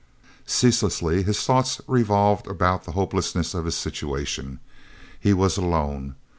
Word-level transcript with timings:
Ceaselessly 0.47 1.21
his 1.21 1.43
thoughts 1.45 1.79
revolved 1.85 2.47
about 2.47 2.85
the 2.85 2.93
hopelessness 2.93 3.53
of 3.53 3.65
his 3.65 3.75
situation. 3.75 4.59
He 5.19 5.31
was 5.31 5.57
alone. 5.57 6.15